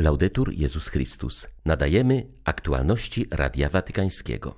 [0.00, 1.48] Laudetur Jezus Chrystus.
[1.64, 4.54] Nadajemy aktualności Radia Watykańskiego.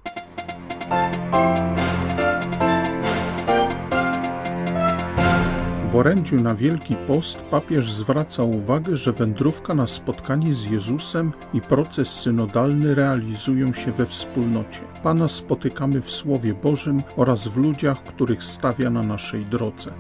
[5.84, 11.60] W orędziu na Wielki Post papież zwraca uwagę, że wędrówka na spotkanie z Jezusem i
[11.60, 14.80] proces synodalny realizują się we wspólnocie.
[15.02, 19.92] Pana spotykamy w Słowie Bożym oraz w ludziach, których stawia na naszej drodze.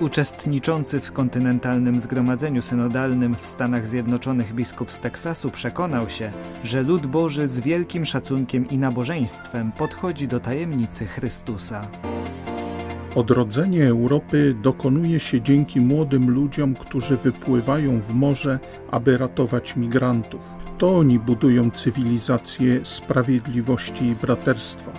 [0.00, 6.30] Uczestniczący w kontynentalnym zgromadzeniu synodalnym w Stanach Zjednoczonych biskup z Teksasu przekonał się,
[6.64, 11.86] że lud Boży z wielkim szacunkiem i nabożeństwem podchodzi do tajemnicy Chrystusa.
[13.14, 18.58] Odrodzenie Europy dokonuje się dzięki młodym ludziom, którzy wypływają w morze,
[18.90, 20.54] aby ratować migrantów.
[20.78, 24.92] To oni budują cywilizację sprawiedliwości i braterstwa,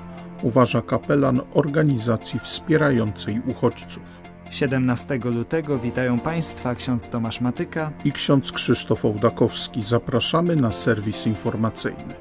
[0.43, 4.25] uważa kapelan organizacji wspierającej uchodźców.
[4.49, 9.84] 17 lutego witają Państwa ksiądz Tomasz Matyka i ksiądz Krzysztof Ołdakowski.
[9.84, 12.16] Zapraszamy na serwis informacyjny.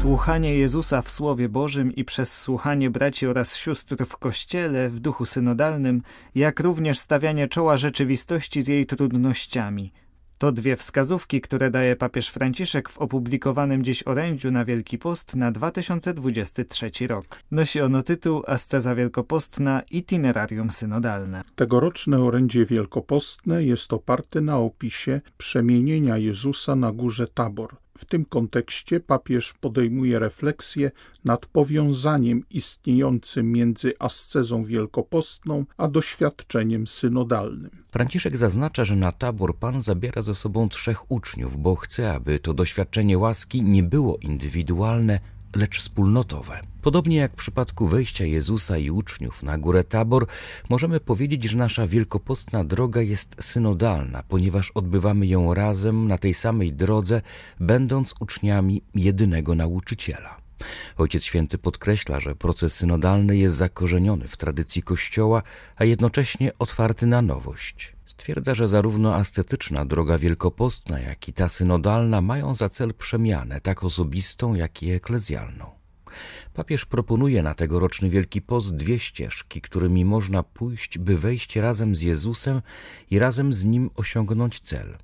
[0.00, 5.26] Słuchanie Jezusa w Słowie Bożym i przez słuchanie braci oraz sióstr w Kościele w duchu
[5.26, 6.02] synodalnym,
[6.34, 9.92] jak również stawianie czoła rzeczywistości z jej trudnościami.
[10.38, 15.52] To dwie wskazówki, które daje papież Franciszek w opublikowanym dziś orędziu na Wielki Post na
[15.52, 17.26] 2023 rok.
[17.50, 21.42] Nosi ono tytuł Asceza Wielkopostna Itinerarium Synodalne.
[21.56, 29.00] Tegoroczne orędzie wielkopostne jest oparte na opisie przemienienia Jezusa na górze Tabor– w tym kontekście
[29.00, 30.90] papież podejmuje refleksję
[31.24, 37.70] nad powiązaniem istniejącym między ascezą wielkopostną a doświadczeniem synodalnym.
[37.90, 42.54] Franciszek zaznacza, że na tabor Pan zabiera ze sobą trzech uczniów, bo chce, aby to
[42.54, 45.20] doświadczenie łaski nie było indywidualne,
[45.56, 46.60] lecz wspólnotowe.
[46.88, 50.26] Podobnie jak w przypadku wejścia Jezusa i uczniów na górę Tabor,
[50.68, 56.72] możemy powiedzieć, że nasza wielkopostna droga jest synodalna, ponieważ odbywamy ją razem na tej samej
[56.72, 57.22] drodze,
[57.60, 60.36] będąc uczniami jedynego nauczyciela.
[60.96, 65.42] Ojciec Święty podkreśla, że proces synodalny jest zakorzeniony w tradycji Kościoła,
[65.76, 67.92] a jednocześnie otwarty na nowość.
[68.06, 73.84] Stwierdza, że zarówno ascetyczna droga wielkopostna, jak i ta synodalna mają za cel przemianę, tak
[73.84, 75.77] osobistą, jak i eklezjalną.
[76.54, 82.02] Papież proponuje na tegoroczny Wielki Post dwie ścieżki, którymi można pójść, by wejść razem z
[82.02, 82.62] Jezusem
[83.10, 84.98] i razem z Nim osiągnąć cel.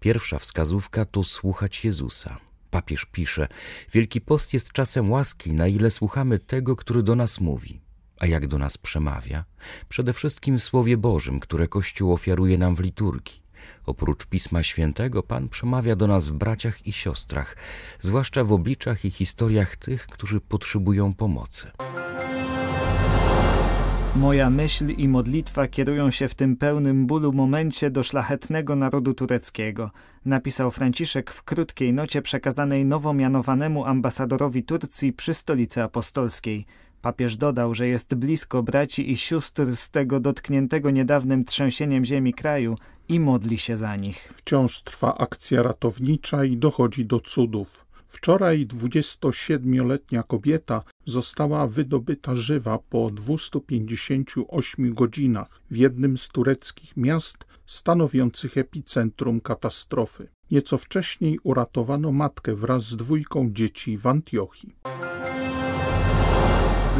[0.00, 2.38] Pierwsza wskazówka to słuchać Jezusa.
[2.70, 3.48] Papież pisze:
[3.92, 7.80] Wielki Post jest czasem łaski, na ile słuchamy tego, który do nas mówi.
[8.20, 9.44] A jak do nas przemawia?
[9.88, 13.45] Przede wszystkim w Słowie Bożym, które Kościół ofiaruje nam w liturgii.
[13.86, 17.56] Oprócz Pisma Świętego Pan przemawia do nas w braciach i siostrach,
[18.00, 21.70] zwłaszcza w obliczach i historiach tych, którzy potrzebują pomocy.
[24.16, 29.90] Moja myśl i modlitwa kierują się w tym pełnym bólu momencie do szlachetnego narodu tureckiego,
[30.24, 36.66] napisał Franciszek w krótkiej nocie przekazanej nowo mianowanemu ambasadorowi Turcji przy stolicy apostolskiej–
[37.06, 42.78] Papież dodał, że jest blisko braci i sióstr z tego dotkniętego niedawnym trzęsieniem ziemi kraju
[43.08, 44.32] i modli się za nich.
[44.34, 47.86] Wciąż trwa akcja ratownicza i dochodzi do cudów.
[48.06, 58.58] Wczoraj 27-letnia kobieta została wydobyta żywa po 258 godzinach w jednym z tureckich miast stanowiących
[58.58, 60.28] epicentrum katastrofy.
[60.50, 64.76] Nieco wcześniej uratowano matkę wraz z dwójką dzieci w Antiochii.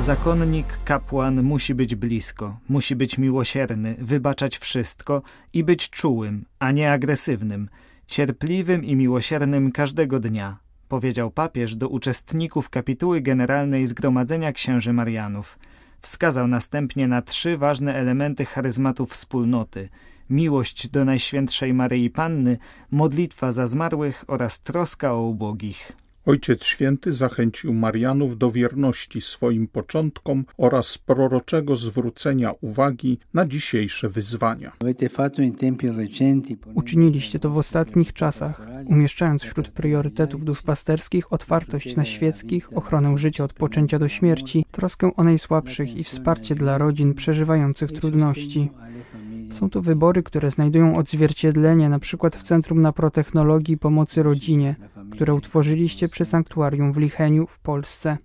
[0.01, 6.93] Zakonnik, kapłan musi być blisko, musi być miłosierny, wybaczać wszystko i być czułym, a nie
[6.93, 7.69] agresywnym,
[8.07, 10.59] cierpliwym i miłosiernym każdego dnia,
[10.89, 15.59] powiedział papież do uczestników kapituły generalnej Zgromadzenia Księży Marianów.
[16.01, 19.89] Wskazał następnie na trzy ważne elementy charyzmatu wspólnoty–
[20.31, 22.59] miłość do Najświętszej Maryi Panny,
[22.91, 25.93] modlitwa za zmarłych oraz troska o ubogich.
[26.27, 34.73] Ojciec Święty zachęcił Marianów do wierności swoim początkom oraz proroczego zwrócenia uwagi na dzisiejsze wyzwania.
[36.75, 43.53] Uczyniliście to w ostatnich czasach, umieszczając wśród priorytetów duszpasterskich otwartość na świeckich, ochronę życia od
[43.53, 48.71] poczęcia do śmierci, troskę o najsłabszych i wsparcie dla rodzin przeżywających trudności.
[49.51, 54.75] Są to wybory, które znajdują odzwierciedlenie przykład w Centrum na Protechnologii Pomocy Rodzinie,
[55.10, 58.16] które utworzyliście przy Sanktuarium w Licheniu w Polsce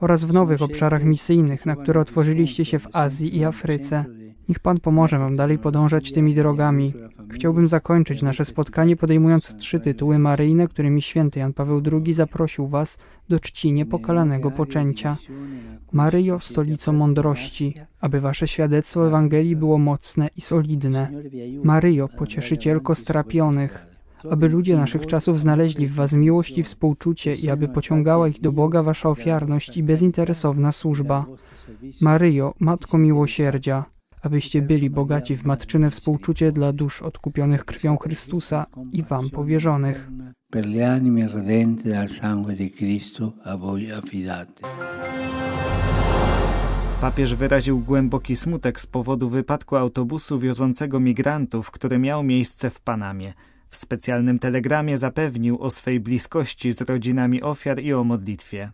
[0.00, 4.04] oraz w nowych obszarach misyjnych, na które otworzyliście się w Azji i Afryce.
[4.48, 6.92] Niech Pan pomoże Wam dalej podążać tymi drogami.
[7.30, 12.98] Chciałbym zakończyć nasze spotkanie podejmując trzy tytuły maryjne, którymi święty Jan Paweł II zaprosił Was
[13.28, 15.16] do czci niepokalanego poczęcia.
[15.92, 21.08] Maryjo, stolico mądrości, aby Wasze świadectwo Ewangelii było mocne i solidne.
[21.64, 23.86] Maryjo, pocieszycielko strapionych,
[24.30, 28.52] aby ludzie naszych czasów znaleźli w Was miłość i współczucie i aby pociągała ich do
[28.52, 31.26] Boga Wasza ofiarność i bezinteresowna służba.
[32.00, 33.84] Maryjo, Matko Miłosierdzia,
[34.22, 40.08] abyście byli bogaci w matczyne współczucie dla dusz odkupionych krwią Chrystusa i Wam powierzonych.
[40.50, 44.62] Per le anime redente dal sangue di Cristo a voi affidate.
[47.00, 53.34] Papież wyraził głęboki smutek z powodu wypadku autobusu wiozącego migrantów, który miał miejsce w Panamie.
[53.68, 58.72] W specjalnym telegramie zapewnił o swej bliskości z rodzinami ofiar i o modlitwie.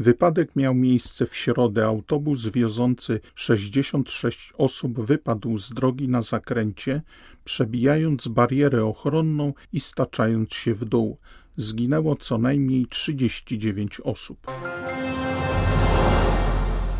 [0.00, 1.86] Wypadek miał miejsce w środę.
[1.86, 7.02] Autobus wiozący 66 osób wypadł z drogi na zakręcie,
[7.44, 11.18] przebijając barierę ochronną i staczając się w dół.
[11.56, 14.46] Zginęło co najmniej 39 osób.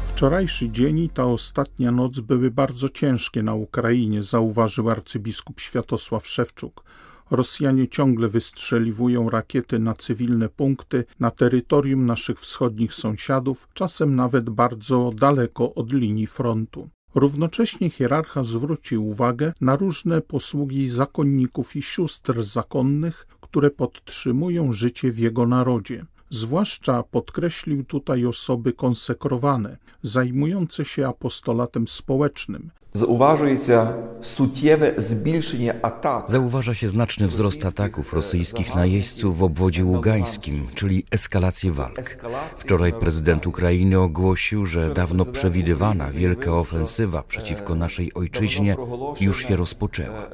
[0.09, 6.85] Wczorajszy dzień i ta ostatnia noc były bardzo ciężkie na Ukrainie, zauważył arcybiskup Światosław Szewczuk.
[7.31, 15.11] Rosjanie ciągle wystrzeliwują rakiety na cywilne punkty na terytorium naszych wschodnich sąsiadów, czasem nawet bardzo
[15.15, 16.89] daleko od linii frontu.
[17.15, 25.19] Równocześnie hierarcha zwrócił uwagę na różne posługi zakonników i sióstr zakonnych, które podtrzymują życie w
[25.19, 26.07] jego narodzie.
[26.31, 36.30] Zwłaszcza podkreślił tutaj osoby konsekrowane, zajmujące się apostolatem społecznym, Zauważuється суттєве збільшення атак.
[36.30, 42.18] Zauważa się znaczny wzrost ataków rosyjskich najeźdźców w obwodzie ługańskim, czyli eskalację walk.
[42.54, 48.76] Wczoraj prezydent Ukrainy ogłosił, że dawno przewidywana wielka ofensywa przeciwko naszej ojczyźnie
[49.22, 50.30] już się rozpoczęła.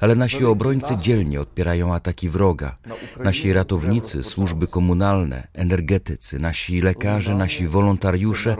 [0.00, 2.78] Ale nasi obrońcy dzielnie odpierają ataki wroga.
[3.24, 8.56] Nasi ratownicy, służby komunalne, energetycy, nasi lekarze, nasi wolontariusze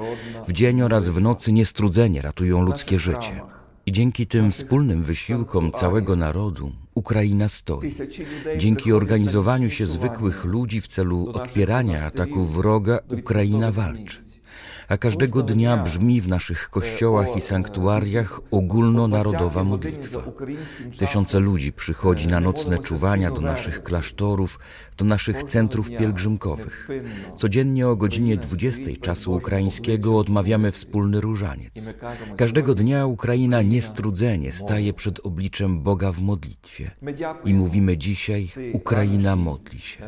[0.49, 3.41] w dzień oraz w nocy niestrudzenie ratują ludzkie życie.
[3.87, 7.93] I dzięki tym wspólnym wysiłkom całego narodu Ukraina stoi.
[8.57, 14.30] Dzięki organizowaniu się zwykłych ludzi w celu odpierania ataków wroga Ukraina walczy.
[14.91, 20.19] A każdego dnia brzmi w naszych kościołach i sanktuariach ogólnonarodowa modlitwa.
[20.99, 24.59] Tysiące ludzi przychodzi na nocne czuwania do naszych klasztorów,
[24.97, 26.89] do naszych centrów pielgrzymkowych.
[27.37, 31.95] Codziennie o godzinie 20 czasu ukraińskiego odmawiamy wspólny różaniec.
[32.37, 36.91] Każdego dnia Ukraina niestrudzenie staje przed obliczem Boga w modlitwie.
[37.45, 40.07] I mówimy dzisiaj, Ukraina modli się.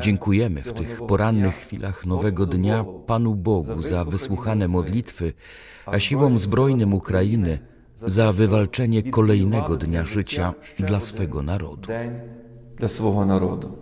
[0.00, 5.32] Dziękujemy w tych porannych chwilach nowego dnia Panu Bogu za wysłuchane modlitwy,
[5.86, 7.58] a siłom zbrojnym Ukrainy
[7.94, 11.88] za wywalczenie kolejnego dnia życia dla swego narodu.
[12.76, 13.76] Dla swego narodu.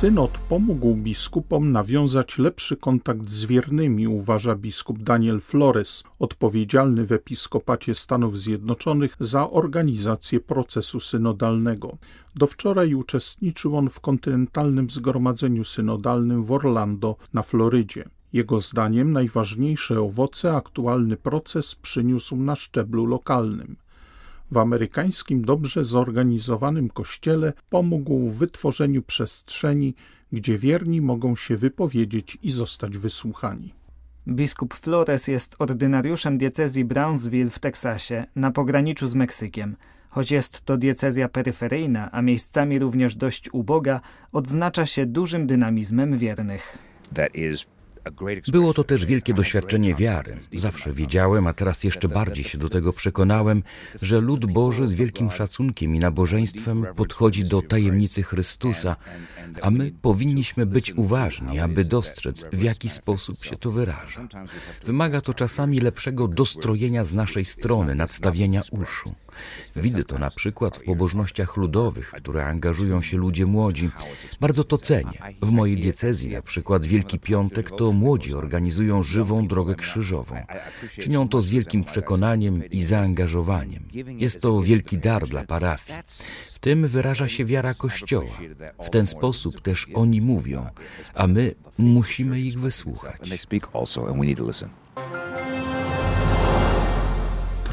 [0.00, 7.94] Synod pomógł biskupom nawiązać lepszy kontakt z wiernymi, uważa biskup Daniel Flores, odpowiedzialny w Episkopacie
[7.94, 11.96] Stanów Zjednoczonych za organizację procesu synodalnego.
[12.36, 18.04] Do wczoraj uczestniczył on w kontynentalnym zgromadzeniu synodalnym w Orlando na Florydzie.
[18.32, 23.76] Jego zdaniem najważniejsze owoce aktualny proces przyniósł na szczeblu lokalnym.
[24.50, 29.94] W amerykańskim dobrze zorganizowanym kościele pomógł w wytworzeniu przestrzeni,
[30.32, 33.74] gdzie wierni mogą się wypowiedzieć i zostać wysłuchani.
[34.28, 39.76] Biskup Flores jest ordynariuszem diecezji Brownsville w Teksasie, na pograniczu z Meksykiem.
[40.08, 44.00] Choć jest to diecezja peryferyjna, a miejscami również dość uboga,
[44.32, 46.78] odznacza się dużym dynamizmem wiernych.
[48.48, 50.36] Było to też wielkie doświadczenie wiary.
[50.56, 53.62] Zawsze wiedziałem, a teraz jeszcze bardziej się do tego przekonałem,
[54.02, 58.96] że lud Boży z wielkim szacunkiem i nabożeństwem podchodzi do tajemnicy Chrystusa,
[59.62, 64.28] a my powinniśmy być uważni, aby dostrzec, w jaki sposób się to wyraża.
[64.86, 69.14] Wymaga to czasami lepszego dostrojenia z naszej strony, nadstawienia uszu.
[69.76, 73.90] Widzę to na przykład w pobożnościach ludowych, które angażują się ludzie młodzi.
[74.40, 75.22] Bardzo to cenię.
[75.42, 80.36] W mojej diecezji na przykład Wielki Piątek to młodzi organizują żywą drogę krzyżową.
[80.98, 83.84] Czynią to z wielkim przekonaniem i zaangażowaniem.
[84.16, 85.98] Jest to wielki dar dla parafii.
[86.54, 88.38] W tym wyraża się wiara Kościoła.
[88.82, 90.66] W ten sposób też oni mówią,
[91.14, 93.30] a my musimy ich wysłuchać.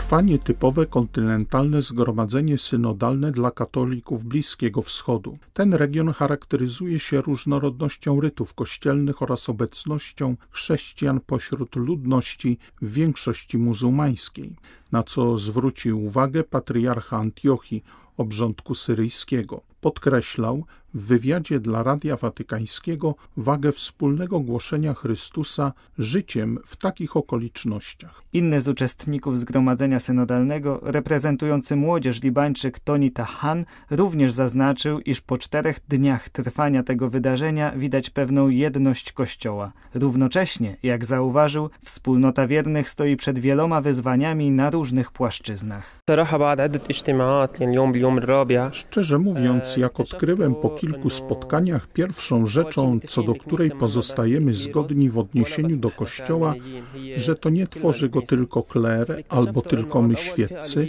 [0.07, 5.37] Trwa nietypowe kontynentalne zgromadzenie synodalne dla katolików Bliskiego Wschodu.
[5.53, 14.55] Ten region charakteryzuje się różnorodnością rytów kościelnych oraz obecnością chrześcijan pośród ludności w większości muzułmańskiej,
[14.91, 17.83] na co zwrócił uwagę patriarcha Antiochii
[18.17, 19.61] obrządku syryjskiego.
[19.81, 28.24] Podkreślał, w wywiadzie dla Radia Watykańskiego wagę wspólnego głoszenia Chrystusa życiem w takich okolicznościach.
[28.34, 35.79] Inny z uczestników Zgromadzenia Synodalnego, reprezentujący młodzież Libańczyk Toni Tahan, również zaznaczył, iż po czterech
[35.88, 39.72] dniach trwania tego wydarzenia widać pewną jedność Kościoła.
[39.94, 46.01] Równocześnie, jak zauważył, wspólnota wiernych stoi przed wieloma wyzwaniami na różnych płaszczyznach.
[48.74, 55.17] Szczerze mówiąc, jak odkryłem po kilku spotkaniach, pierwszą rzeczą, co do której pozostajemy zgodni w
[55.17, 56.53] odniesieniu do Kościoła,
[57.15, 60.88] że to nie tworzy go tylko kler albo tylko my świeccy,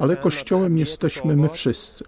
[0.00, 2.04] ale Kościołem jesteśmy my wszyscy.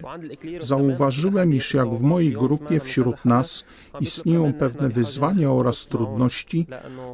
[0.59, 3.65] Zauważyłem, iż jak w mojej grupie wśród nas
[3.99, 6.67] istnieją pewne wyzwania oraz trudności,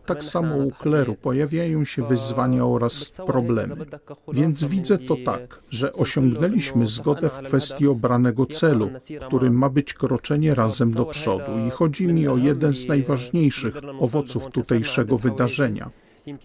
[0.06, 3.76] tak samo u kleru pojawiają się wyzwania oraz problemy.
[4.34, 8.90] Więc widzę to tak, że osiągnęliśmy zgodę w kwestii obranego celu,
[9.28, 14.48] którym ma być kroczenie razem do przodu i chodzi mi o jeden z najważniejszych owoców
[14.48, 15.90] tutejszego wydarzenia.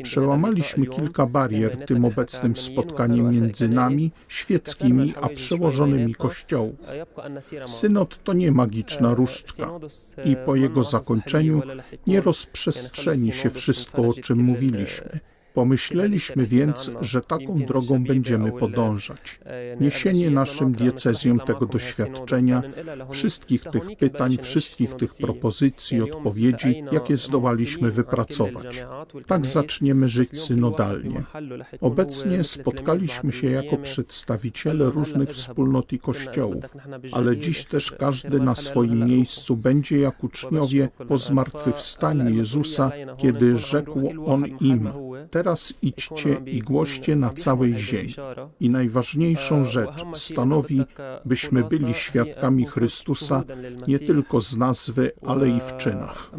[0.02, 6.76] Przełamaliśmy kilka barier tym obecnym spotkaniem między nami, świeckimi, a przełożonymi kościołów.
[7.66, 9.70] Synod to nie magiczna różdżka
[10.24, 11.62] i po jego zakończeniu
[12.06, 15.20] nie rozprzestrzeni się wszystko, o czym mówiliśmy.
[15.54, 19.40] Pomyśleliśmy więc, że taką drogą będziemy podążać.
[19.80, 22.62] Niesienie naszym diecezjom tego doświadczenia,
[23.10, 28.86] wszystkich tych pytań, wszystkich tych propozycji, odpowiedzi, jakie zdołaliśmy wypracować.
[29.26, 31.22] Tak zaczniemy żyć synodalnie.
[31.80, 36.64] Obecnie spotkaliśmy się jako przedstawiciele różnych wspólnot i kościołów,
[37.12, 44.12] ale dziś też każdy na swoim miejscu będzie jak uczniowie po zmartwychwstaniu Jezusa, kiedy rzekł
[44.26, 44.88] On im,
[45.30, 48.14] Teraz idźcie i głoście na całej ziemi.
[48.60, 50.82] I najważniejszą rzecz stanowi,
[51.24, 53.42] byśmy byli świadkami Chrystusa
[53.88, 56.30] nie tylko z nazwy, ale i w czynach.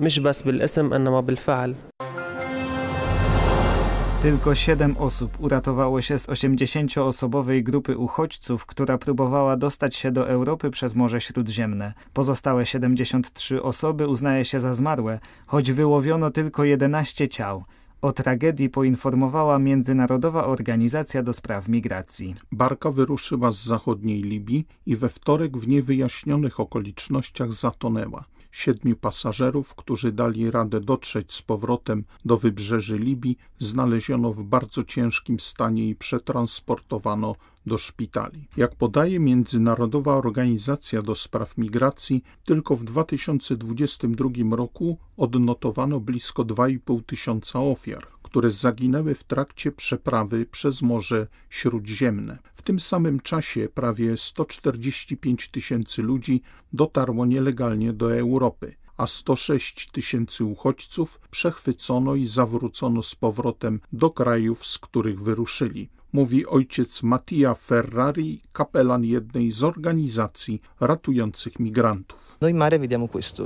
[4.21, 10.69] Tylko siedem osób uratowało się z 80-osobowej grupy uchodźców, która próbowała dostać się do Europy
[10.69, 11.93] przez Morze Śródziemne.
[12.13, 17.63] Pozostałe 73 osoby uznaje się za zmarłe, choć wyłowiono tylko 11 ciał.
[18.01, 22.35] O tragedii poinformowała Międzynarodowa Organizacja do Spraw Migracji.
[22.51, 28.25] Barka wyruszyła z zachodniej Libii i we wtorek w niewyjaśnionych okolicznościach zatonęła.
[28.51, 35.39] Siedmiu pasażerów, którzy dali radę dotrzeć z powrotem do wybrzeży Libii, znaleziono w bardzo ciężkim
[35.39, 38.47] stanie i przetransportowano do szpitali.
[38.57, 47.59] Jak podaje Międzynarodowa Organizacja do Spraw Migracji, tylko w 2022 roku odnotowano blisko 2,5 tysiąca
[47.59, 52.37] ofiar, które zaginęły w trakcie przeprawy przez Morze Śródziemne.
[52.53, 56.41] W tym samym czasie prawie 145 tysięcy ludzi
[56.73, 64.65] dotarło nielegalnie do Europy a 106 tysięcy uchodźców przechwycono i zawrócono z powrotem do krajów,
[64.65, 72.37] z których wyruszyli mówi ojciec Mattia Ferrari, kapelan jednej z organizacji ratujących migrantów.
[72.41, 72.47] No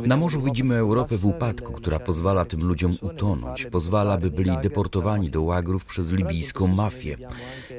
[0.05, 5.29] Na morzu widzimy Europę w upadku, która pozwala tym ludziom utonąć, pozwala, by byli deportowani
[5.29, 7.17] do łagrów przez libijską mafię.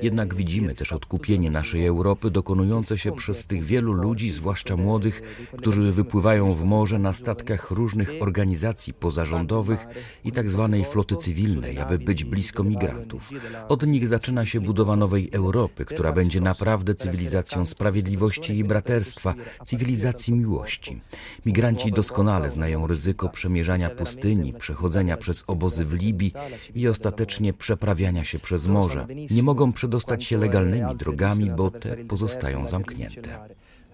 [0.02, 5.23] Jednak widzimy też odkupienie naszej Europy dokonujące się przez tych wielu ludzi, zwłaszcza młodych,
[5.59, 9.87] którzy wypływają w morze na statkach różnych organizacji pozarządowych
[10.25, 13.31] i tak zwanej floty cywilnej, aby być blisko migrantów.
[13.69, 19.35] Od nich zaczyna się budowa budowa nowej Europy, która będzie naprawdę cywilizacją sprawiedliwości i braterstwa,
[19.64, 21.00] cywilizacji miłości.
[21.47, 26.33] Migranci doskonale znają ryzyko przemierzania pustyni, przechodzenia przez obozy w Libii
[26.75, 29.06] i ostatecznie przeprawiania się przez morze.
[29.30, 33.38] Nie mogą przedostać się legalnymi drogami, bo te pozostają zamknięte.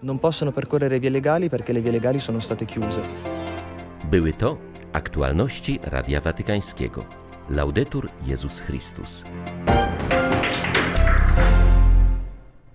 [0.03, 3.01] Non possono percorrere vie legali perché le vie legali sono state chiuse.
[4.11, 4.57] Były to
[4.93, 7.05] aktualności Radia Watykańskiego.
[7.49, 9.23] Laudetur Jezus Chrystus.